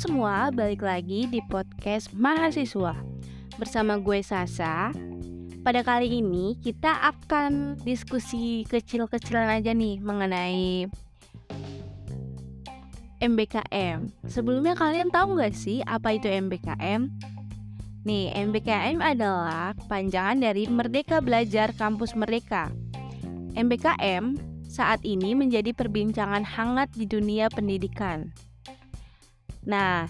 semua, 0.00 0.48
balik 0.48 0.80
lagi 0.80 1.28
di 1.28 1.44
podcast 1.44 2.08
mahasiswa. 2.16 2.96
Bersama 3.60 4.00
gue 4.00 4.24
Sasa. 4.24 4.96
Pada 5.60 5.84
kali 5.84 6.24
ini 6.24 6.56
kita 6.56 6.88
akan 7.12 7.76
diskusi 7.84 8.64
kecil-kecilan 8.64 9.60
aja 9.60 9.76
nih 9.76 10.00
mengenai 10.00 10.88
MBKM 13.20 14.24
Sebelumnya 14.24 14.72
kalian 14.72 15.12
tahu 15.12 15.36
gak 15.36 15.52
sih 15.52 15.84
apa 15.84 16.16
itu 16.16 16.32
MBKM? 16.32 17.12
Nih, 18.08 18.32
MBKM 18.32 19.04
adalah 19.04 19.76
panjangan 19.84 20.40
dari 20.40 20.64
Merdeka 20.64 21.20
Belajar 21.20 21.76
Kampus 21.76 22.16
Merdeka. 22.16 22.72
MBKM 23.52 24.40
saat 24.64 25.04
ini 25.04 25.36
menjadi 25.36 25.76
perbincangan 25.76 26.40
hangat 26.48 26.88
di 26.96 27.04
dunia 27.04 27.52
pendidikan 27.52 28.32
Nah, 29.64 30.08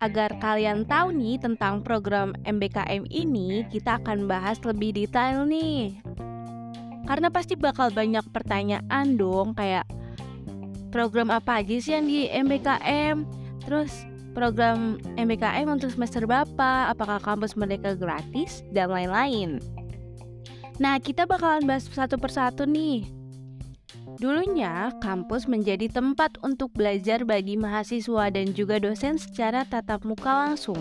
agar 0.00 0.36
kalian 0.40 0.84
tahu 0.84 1.12
nih 1.12 1.40
tentang 1.40 1.80
program 1.80 2.36
MBKM 2.44 3.08
ini, 3.08 3.64
kita 3.72 4.00
akan 4.00 4.28
bahas 4.28 4.60
lebih 4.64 4.92
detail 4.92 5.48
nih. 5.48 5.96
Karena 7.06 7.30
pasti 7.30 7.54
bakal 7.54 7.94
banyak 7.94 8.24
pertanyaan 8.34 9.14
dong 9.14 9.54
kayak 9.54 9.86
program 10.90 11.30
apa 11.30 11.62
aja 11.62 11.76
sih 11.78 11.94
yang 11.94 12.06
di 12.10 12.26
MBKM? 12.26 13.22
Terus 13.62 14.04
program 14.34 15.00
MBKM 15.16 15.64
untuk 15.70 15.88
semester 15.94 16.26
berapa? 16.28 16.92
Apakah 16.92 17.22
kampus 17.22 17.56
mereka 17.56 17.96
gratis 17.96 18.66
dan 18.74 18.92
lain-lain? 18.92 19.62
Nah, 20.76 21.00
kita 21.00 21.24
bakalan 21.24 21.64
bahas 21.64 21.88
satu 21.88 22.20
persatu 22.20 22.68
nih. 22.68 23.15
Dulunya, 24.16 24.96
kampus 25.04 25.44
menjadi 25.44 25.92
tempat 25.92 26.40
untuk 26.40 26.72
belajar 26.72 27.28
bagi 27.28 27.60
mahasiswa 27.60 28.32
dan 28.32 28.56
juga 28.56 28.80
dosen 28.80 29.20
secara 29.20 29.68
tatap 29.68 30.08
muka 30.08 30.32
langsung. 30.48 30.80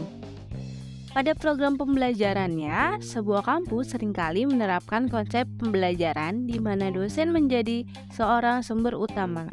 Pada 1.12 1.32
program 1.32 1.80
pembelajarannya, 1.80 3.00
sebuah 3.00 3.44
kampus 3.44 3.96
sering 3.96 4.12
kali 4.12 4.44
menerapkan 4.48 5.08
konsep 5.08 5.48
pembelajaran 5.60 6.44
di 6.44 6.60
mana 6.60 6.92
dosen 6.92 7.32
menjadi 7.32 7.88
seorang 8.12 8.64
sumber 8.64 8.96
utama. 8.96 9.48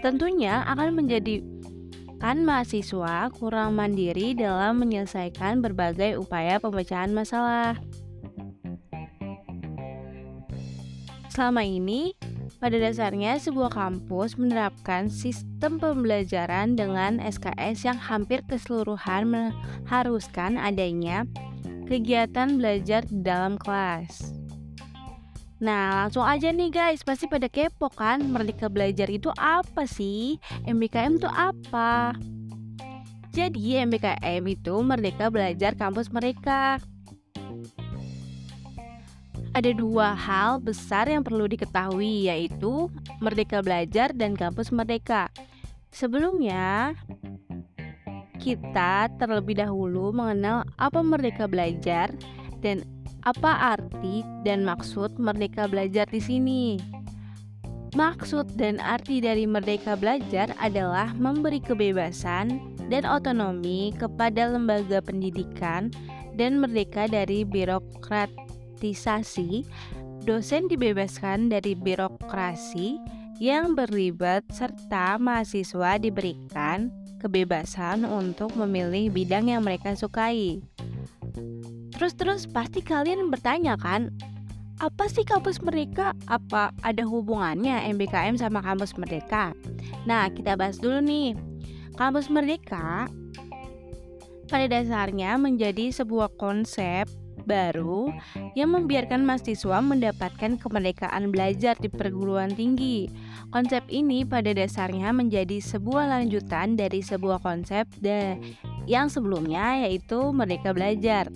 Tentunya 0.00 0.64
akan 0.64 0.96
menjadikan 1.00 2.44
mahasiswa 2.44 3.32
kurang 3.36 3.76
mandiri 3.76 4.32
dalam 4.32 4.80
menyelesaikan 4.80 5.60
berbagai 5.60 6.16
upaya 6.20 6.56
pemecahan 6.60 7.12
masalah. 7.12 7.76
Selama 11.28 11.68
ini, 11.68 12.16
pada 12.56 12.76
dasarnya, 12.80 13.36
sebuah 13.36 13.72
kampus 13.72 14.40
menerapkan 14.40 15.12
sistem 15.12 15.76
pembelajaran 15.76 16.74
dengan 16.74 17.20
SKS 17.20 17.84
yang 17.84 17.98
hampir 18.00 18.40
keseluruhan 18.48 19.28
mengharuskan 19.28 20.56
adanya 20.56 21.28
kegiatan 21.86 22.56
belajar 22.56 23.04
di 23.06 23.22
dalam 23.22 23.60
kelas. 23.60 24.34
Nah, 25.56 26.04
langsung 26.04 26.24
aja 26.24 26.52
nih 26.52 26.68
guys, 26.68 27.00
pasti 27.00 27.24
pada 27.24 27.48
kepo 27.48 27.88
kan 27.88 28.20
Merdeka 28.20 28.68
Belajar 28.68 29.08
itu 29.08 29.32
apa 29.40 29.88
sih? 29.88 30.36
MBKM 30.68 31.16
itu 31.16 31.28
apa? 31.32 32.12
Jadi 33.32 33.80
MBKM 33.80 34.44
itu 34.48 34.74
Merdeka 34.84 35.32
Belajar 35.32 35.72
Kampus 35.72 36.12
Mereka 36.12 36.80
ada 39.56 39.72
dua 39.72 40.12
hal 40.12 40.60
besar 40.60 41.08
yang 41.08 41.24
perlu 41.24 41.48
diketahui 41.48 42.28
yaitu 42.28 42.92
Merdeka 43.24 43.64
Belajar 43.64 44.12
dan 44.12 44.36
Kampus 44.36 44.68
Merdeka. 44.68 45.32
Sebelumnya, 45.88 46.92
kita 48.36 49.08
terlebih 49.16 49.56
dahulu 49.56 50.12
mengenal 50.12 50.68
apa 50.76 51.00
Merdeka 51.00 51.48
Belajar 51.48 52.12
dan 52.60 52.84
apa 53.24 53.80
arti 53.80 54.20
dan 54.44 54.60
maksud 54.60 55.16
Merdeka 55.16 55.64
Belajar 55.72 56.04
di 56.04 56.20
sini. 56.20 56.76
Maksud 57.96 58.60
dan 58.60 58.76
arti 58.84 59.24
dari 59.24 59.48
Merdeka 59.48 59.96
Belajar 59.96 60.52
adalah 60.60 61.16
memberi 61.16 61.64
kebebasan 61.64 62.60
dan 62.92 63.08
otonomi 63.08 63.96
kepada 63.96 64.52
lembaga 64.52 65.00
pendidikan 65.00 65.88
dan 66.36 66.60
merdeka 66.60 67.08
dari 67.08 67.40
birokrat 67.48 68.28
demokratisasi, 68.76 69.64
dosen 70.28 70.68
dibebaskan 70.68 71.48
dari 71.48 71.72
birokrasi 71.72 73.00
yang 73.40 73.72
berlibat 73.72 74.44
serta 74.52 75.16
mahasiswa 75.16 75.96
diberikan 75.96 76.92
kebebasan 77.20 78.04
untuk 78.04 78.52
memilih 78.56 79.08
bidang 79.08 79.48
yang 79.48 79.64
mereka 79.64 79.96
sukai. 79.96 80.60
Terus-terus 81.96 82.44
pasti 82.44 82.84
kalian 82.84 83.32
bertanya 83.32 83.80
kan, 83.80 84.12
apa 84.76 85.08
sih 85.08 85.24
kampus 85.24 85.64
mereka? 85.64 86.12
Apa 86.28 86.68
ada 86.84 87.04
hubungannya 87.08 87.88
MBKM 87.96 88.36
sama 88.36 88.60
kampus 88.60 88.92
Merdeka? 89.00 89.56
Nah, 90.04 90.28
kita 90.28 90.52
bahas 90.60 90.76
dulu 90.76 91.00
nih. 91.00 91.32
Kampus 91.96 92.28
Merdeka 92.28 93.08
pada 94.52 94.68
dasarnya 94.68 95.40
menjadi 95.40 95.88
sebuah 95.88 96.36
konsep 96.36 97.08
baru 97.46 98.10
yang 98.58 98.74
membiarkan 98.74 99.22
mahasiswa 99.22 99.78
mendapatkan 99.78 100.58
kemerdekaan 100.58 101.30
belajar 101.30 101.78
di 101.78 101.86
perguruan 101.86 102.52
tinggi. 102.52 103.06
Konsep 103.54 103.86
ini 103.86 104.26
pada 104.26 104.50
dasarnya 104.50 105.14
menjadi 105.14 105.62
sebuah 105.62 106.10
lanjutan 106.10 106.74
dari 106.74 107.00
sebuah 107.00 107.40
konsep 107.40 107.86
yang 108.90 109.06
sebelumnya 109.06 109.86
yaitu 109.86 110.34
Merdeka 110.34 110.74
Belajar. 110.74 111.30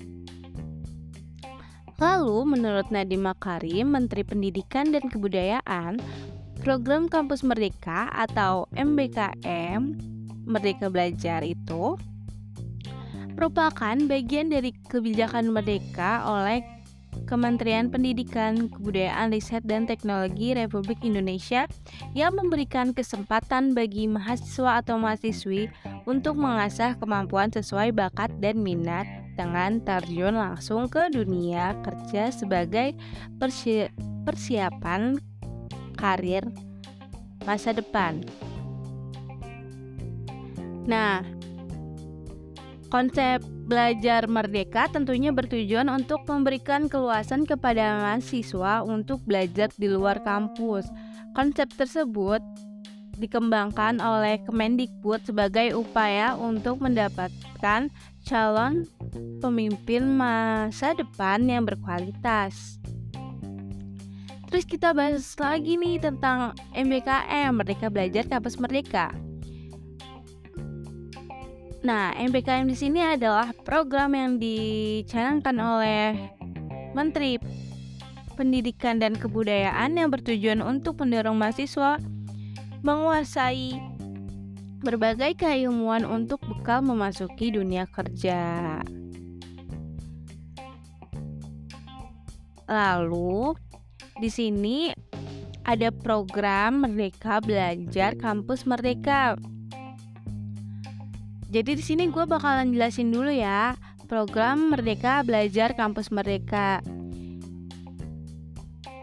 Lalu, 2.00 2.56
menurut 2.56 2.88
Nadiem 2.88 3.28
Makarim, 3.28 3.93
Menteri 3.93 4.25
Pendidikan 4.25 4.88
dan 4.88 5.04
Kebudayaan, 5.12 6.00
program 6.65 7.12
Kampus 7.12 7.44
Merdeka 7.44 8.09
atau 8.12 8.65
MBKM 8.72 9.97
Merdeka 10.49 10.88
Belajar 10.88 11.44
itu 11.44 12.00
merupakan 13.41 13.97
bagian 14.05 14.53
dari 14.53 14.69
kebijakan 14.93 15.49
merdeka 15.49 16.28
oleh 16.28 16.61
Kementerian 17.25 17.89
Pendidikan, 17.89 18.69
Kebudayaan, 18.69 19.33
Riset, 19.33 19.65
dan 19.65 19.89
Teknologi 19.89 20.53
Republik 20.53 21.01
Indonesia 21.01 21.65
yang 22.12 22.37
memberikan 22.37 22.93
kesempatan 22.93 23.73
bagi 23.73 24.05
mahasiswa 24.12 24.84
atau 24.84 25.00
mahasiswi 25.00 25.73
untuk 26.05 26.37
mengasah 26.37 27.00
kemampuan 27.00 27.49
sesuai 27.49 27.97
bakat 27.97 28.29
dan 28.45 28.61
minat 28.61 29.09
dengan 29.41 29.81
terjun 29.81 30.37
langsung 30.37 30.84
ke 30.93 31.09
dunia 31.09 31.73
kerja 31.81 32.29
sebagai 32.29 32.93
persi 33.41 33.89
persiapan 34.29 35.17
karir 35.97 36.45
masa 37.49 37.73
depan. 37.73 38.21
Nah, 40.84 41.40
Konsep 42.91 43.39
belajar 43.71 44.27
merdeka 44.27 44.91
tentunya 44.91 45.31
bertujuan 45.31 45.87
untuk 45.87 46.27
memberikan 46.27 46.91
keluasan 46.91 47.47
kepada 47.47 48.03
mahasiswa 48.03 48.83
untuk 48.83 49.23
belajar 49.23 49.71
di 49.78 49.87
luar 49.87 50.19
kampus. 50.27 50.91
Konsep 51.39 51.71
tersebut 51.79 52.43
dikembangkan 53.15 54.03
oleh 54.03 54.43
Kemendikbud 54.43 55.23
sebagai 55.23 55.79
upaya 55.79 56.34
untuk 56.34 56.83
mendapatkan 56.83 57.95
calon 58.27 58.91
pemimpin 59.39 60.11
masa 60.11 60.91
depan 60.99 61.47
yang 61.47 61.62
berkualitas. 61.62 62.83
Terus 64.50 64.67
kita 64.67 64.91
bahas 64.91 65.31
lagi 65.39 65.79
nih 65.79 66.03
tentang 66.03 66.59
MBKM, 66.75 67.55
Merdeka 67.55 67.87
Belajar 67.87 68.26
Kampus 68.26 68.59
Merdeka. 68.59 69.30
Nah, 71.81 72.12
MBKM 72.12 72.69
di 72.69 72.77
sini 72.77 73.00
adalah 73.00 73.56
program 73.65 74.12
yang 74.12 74.37
dicanangkan 74.37 75.56
oleh 75.56 76.12
Menteri 76.93 77.41
Pendidikan 78.37 79.00
dan 79.00 79.17
Kebudayaan 79.17 79.97
yang 79.97 80.12
bertujuan 80.12 80.61
untuk 80.61 81.00
mendorong 81.00 81.41
mahasiswa 81.41 81.97
menguasai 82.85 83.81
berbagai 84.85 85.41
keilmuan 85.41 86.05
untuk 86.05 86.41
bekal 86.44 86.85
memasuki 86.85 87.49
dunia 87.49 87.88
kerja. 87.88 88.81
Lalu, 92.69 93.56
di 94.21 94.29
sini 94.29 94.93
ada 95.65 95.88
program 95.88 96.85
Merdeka 96.85 97.41
Belajar 97.41 98.17
Kampus 98.21 98.69
Merdeka 98.69 99.41
jadi 101.50 101.75
di 101.75 101.82
sini 101.82 102.06
gue 102.14 102.25
bakalan 102.31 102.70
jelasin 102.70 103.11
dulu 103.11 103.35
ya 103.35 103.75
program 104.06 104.70
Merdeka 104.70 105.26
Belajar 105.26 105.75
Kampus 105.75 106.14
Merdeka. 106.14 106.79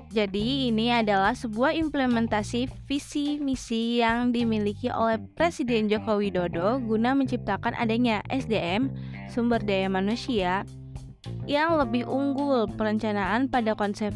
Jadi 0.07 0.71
ini 0.71 0.87
adalah 0.91 1.35
sebuah 1.35 1.75
implementasi 1.75 2.71
visi 2.87 3.35
misi 3.43 3.99
yang 3.99 4.31
dimiliki 4.31 4.87
oleh 4.87 5.19
Presiden 5.35 5.91
Joko 5.91 6.23
Widodo 6.23 6.79
guna 6.79 7.11
menciptakan 7.11 7.75
adanya 7.75 8.23
SDM 8.31 8.91
sumber 9.27 9.59
daya 9.59 9.91
manusia 9.91 10.63
yang 11.43 11.75
lebih 11.75 12.07
unggul 12.07 12.71
perencanaan 12.79 13.51
pada 13.51 13.75
konsep 13.75 14.15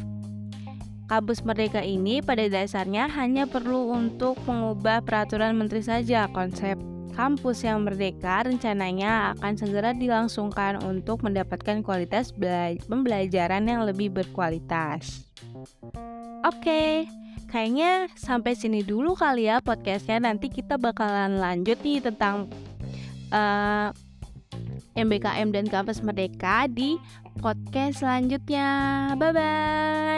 Kampus 1.11 1.43
Merdeka 1.43 1.83
ini 1.83 2.23
pada 2.23 2.47
dasarnya 2.47 3.11
hanya 3.11 3.43
perlu 3.43 3.91
untuk 3.91 4.39
mengubah 4.47 5.03
peraturan 5.03 5.59
menteri 5.59 5.83
saja 5.83 6.31
konsep 6.31 6.79
kampus 7.13 7.67
yang 7.67 7.83
merdeka 7.83 8.47
rencananya 8.47 9.35
akan 9.37 9.53
segera 9.59 9.91
dilangsungkan 9.91 10.81
untuk 10.81 11.21
mendapatkan 11.21 11.83
kualitas 11.83 12.31
pembelajaran 12.87 13.67
yang 13.67 13.85
lebih 13.85 14.11
berkualitas. 14.11 15.27
Oke, 16.41 17.05
kayaknya 17.51 18.09
sampai 18.17 18.57
sini 18.57 18.81
dulu 18.81 19.13
kali 19.13 19.51
ya 19.51 19.61
podcastnya. 19.61 20.23
Nanti 20.23 20.49
kita 20.49 20.79
bakalan 20.79 21.37
lanjut 21.37 21.77
nih 21.85 22.01
tentang 22.01 22.49
uh, 23.29 23.93
eh, 24.95 25.03
MBKM 25.03 25.53
dan 25.53 25.65
Kampus 25.69 26.01
Merdeka 26.01 26.65
di 26.67 26.97
podcast 27.39 28.01
selanjutnya. 28.03 28.67
Bye 29.15 29.31
bye. 29.31 30.10